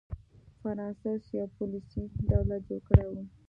[0.59, 3.17] فرانسس یو پولیسي دولت جوړ کړی و.